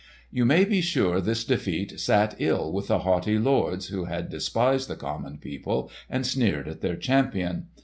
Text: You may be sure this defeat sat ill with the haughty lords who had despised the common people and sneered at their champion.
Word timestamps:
You 0.31 0.45
may 0.45 0.65
be 0.65 0.81
sure 0.81 1.21
this 1.21 1.43
defeat 1.45 1.99
sat 1.99 2.33
ill 2.39 2.71
with 2.73 2.87
the 2.87 2.97
haughty 3.01 3.37
lords 3.37 3.89
who 3.89 4.05
had 4.05 4.29
despised 4.29 4.87
the 4.87 4.95
common 4.95 5.37
people 5.37 5.91
and 6.09 6.25
sneered 6.25 6.67
at 6.67 6.81
their 6.81 6.95
champion. 6.95 7.67